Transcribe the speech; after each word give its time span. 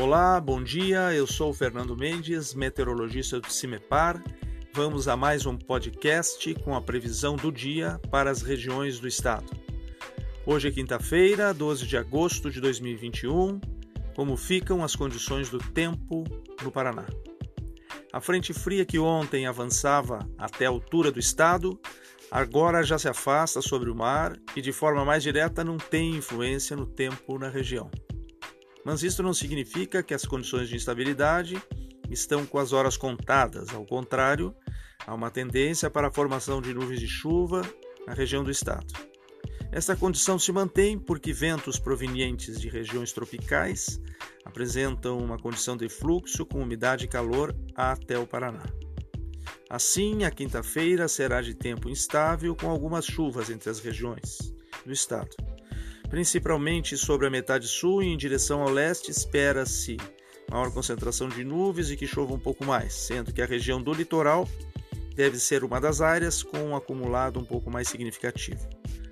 Olá, 0.00 0.40
bom 0.40 0.62
dia. 0.62 1.12
Eu 1.12 1.26
sou 1.26 1.50
o 1.50 1.52
Fernando 1.52 1.96
Mendes, 1.96 2.54
meteorologista 2.54 3.40
do 3.40 3.50
CIMEPAR. 3.50 4.22
Vamos 4.72 5.08
a 5.08 5.16
mais 5.16 5.44
um 5.44 5.56
podcast 5.56 6.54
com 6.62 6.76
a 6.76 6.80
previsão 6.80 7.34
do 7.34 7.50
dia 7.50 8.00
para 8.08 8.30
as 8.30 8.40
regiões 8.40 9.00
do 9.00 9.08
estado. 9.08 9.50
Hoje 10.46 10.68
é 10.68 10.70
quinta-feira, 10.70 11.52
12 11.52 11.84
de 11.84 11.96
agosto 11.96 12.48
de 12.48 12.60
2021. 12.60 13.60
Como 14.14 14.36
ficam 14.36 14.84
as 14.84 14.94
condições 14.94 15.50
do 15.50 15.58
tempo 15.58 16.22
no 16.62 16.70
Paraná? 16.70 17.06
A 18.12 18.20
frente 18.20 18.54
fria 18.54 18.86
que 18.86 19.00
ontem 19.00 19.48
avançava 19.48 20.20
até 20.38 20.66
a 20.66 20.68
altura 20.68 21.10
do 21.10 21.18
estado, 21.18 21.76
agora 22.30 22.84
já 22.84 23.00
se 23.00 23.08
afasta 23.08 23.60
sobre 23.60 23.90
o 23.90 23.96
mar 23.96 24.38
e 24.54 24.62
de 24.62 24.70
forma 24.70 25.04
mais 25.04 25.24
direta 25.24 25.64
não 25.64 25.76
tem 25.76 26.14
influência 26.14 26.76
no 26.76 26.86
tempo 26.86 27.36
na 27.36 27.48
região. 27.48 27.90
Mas 28.88 29.02
isso 29.02 29.22
não 29.22 29.34
significa 29.34 30.02
que 30.02 30.14
as 30.14 30.24
condições 30.24 30.66
de 30.66 30.74
instabilidade 30.74 31.62
estão 32.10 32.46
com 32.46 32.56
as 32.56 32.72
horas 32.72 32.96
contadas, 32.96 33.68
ao 33.74 33.84
contrário, 33.84 34.56
há 35.06 35.12
uma 35.12 35.30
tendência 35.30 35.90
para 35.90 36.08
a 36.08 36.10
formação 36.10 36.62
de 36.62 36.72
nuvens 36.72 36.98
de 36.98 37.06
chuva 37.06 37.60
na 38.06 38.14
região 38.14 38.42
do 38.42 38.50
estado. 38.50 38.86
Esta 39.70 39.94
condição 39.94 40.38
se 40.38 40.50
mantém 40.52 40.98
porque 40.98 41.34
ventos 41.34 41.78
provenientes 41.78 42.58
de 42.58 42.70
regiões 42.70 43.12
tropicais 43.12 44.00
apresentam 44.42 45.18
uma 45.18 45.36
condição 45.36 45.76
de 45.76 45.90
fluxo 45.90 46.46
com 46.46 46.62
umidade 46.62 47.04
e 47.04 47.08
calor 47.08 47.54
até 47.74 48.18
o 48.18 48.26
Paraná. 48.26 48.64
Assim, 49.68 50.24
a 50.24 50.30
quinta-feira 50.30 51.06
será 51.08 51.42
de 51.42 51.54
tempo 51.54 51.90
instável 51.90 52.56
com 52.56 52.70
algumas 52.70 53.04
chuvas 53.04 53.50
entre 53.50 53.68
as 53.68 53.80
regiões 53.80 54.38
do 54.86 54.92
estado. 54.92 55.36
Principalmente 56.08 56.96
sobre 56.96 57.26
a 57.26 57.30
metade 57.30 57.68
sul 57.68 58.02
e 58.02 58.06
em 58.06 58.16
direção 58.16 58.62
ao 58.62 58.70
leste, 58.70 59.10
espera-se 59.10 59.96
maior 60.50 60.72
concentração 60.72 61.28
de 61.28 61.44
nuvens 61.44 61.90
e 61.90 61.96
que 61.96 62.06
chova 62.06 62.32
um 62.32 62.38
pouco 62.38 62.64
mais, 62.64 62.94
sendo 62.94 63.32
que 63.32 63.42
a 63.42 63.46
região 63.46 63.82
do 63.82 63.92
litoral 63.92 64.48
deve 65.14 65.38
ser 65.38 65.64
uma 65.64 65.80
das 65.80 66.00
áreas 66.00 66.42
com 66.42 66.58
um 66.58 66.76
acumulado 66.76 67.38
um 67.38 67.44
pouco 67.44 67.70
mais 67.70 67.88
significativo. 67.88 68.66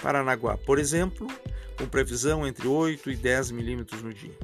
Paranaguá, 0.00 0.56
por 0.56 0.78
exemplo, 0.78 1.26
com 1.76 1.86
previsão 1.86 2.46
entre 2.46 2.66
8 2.66 3.10
e 3.10 3.16
10 3.16 3.50
milímetros 3.50 4.02
no 4.02 4.14
dia. 4.14 4.36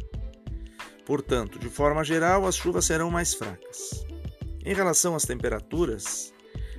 Portanto, 1.06 1.58
de 1.58 1.68
forma 1.68 2.04
geral, 2.04 2.46
as 2.46 2.56
chuvas 2.56 2.84
serão 2.84 3.10
mais 3.10 3.34
fracas. 3.34 4.06
Em 4.64 4.74
relação 4.74 5.14
às 5.14 5.24
temperaturas, 5.24 6.32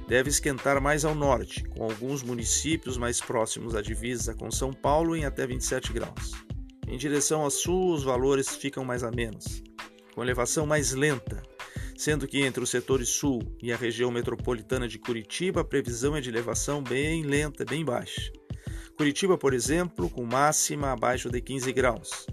deve 0.08 0.30
esquentar 0.30 0.82
mais 0.82 1.04
ao 1.04 1.16
norte, 1.16 1.64
com 1.70 1.84
alguns 1.84 2.22
municípios 2.22 2.98
mais 2.98 3.20
próximos 3.20 3.76
à 3.76 3.82
divisa 3.82 4.34
com 4.34 4.52
São 4.52 4.72
Paulo 4.72 5.16
em 5.16 5.26
até 5.26 5.46
27 5.46 5.92
graus. 5.94 6.32
Em 6.88 6.98
direção 6.98 7.42
ao 7.42 7.50
sul, 7.50 7.94
os 7.94 8.04
valores 8.04 8.56
ficam 8.56 8.86
mais 8.86 9.04
amenos, 9.04 9.64
com 10.14 10.22
elevação 10.22 10.66
mais 10.66 10.92
lenta, 10.92 11.42
sendo 11.98 12.28
que 12.28 12.42
entre 12.42 12.64
os 12.64 12.70
setores 12.70 13.10
sul 13.10 13.42
e 13.62 13.74
a 13.74 13.78
região 13.78 14.12
metropolitana 14.12 14.88
de 14.88 15.00
Curitiba 15.00 15.62
a 15.62 15.66
previsão 15.66 16.16
é 16.16 16.22
de 16.22 16.30
elevação 16.30 16.84
bem 16.84 17.24
lenta, 17.24 17.66
bem 17.66 17.84
baixa. 17.84 18.32
Curitiba, 18.96 19.38
por 19.38 19.54
exemplo, 19.54 20.10
com 20.10 20.24
máxima 20.24 20.92
abaixo 20.92 21.30
de 21.30 21.42
15 21.42 21.74
graus. 21.74 22.28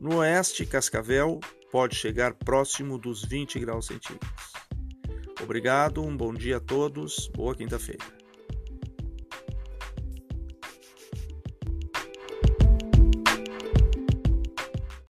No 0.00 0.16
oeste, 0.16 0.66
Cascavel 0.66 1.40
pode 1.70 1.94
chegar 1.94 2.34
próximo 2.34 2.98
dos 2.98 3.24
20 3.24 3.58
graus 3.60 3.86
centígrados. 3.86 4.28
Obrigado, 5.42 6.02
um 6.02 6.16
bom 6.16 6.32
dia 6.32 6.58
a 6.58 6.60
todos, 6.60 7.28
boa 7.28 7.54
quinta-feira. 7.54 8.21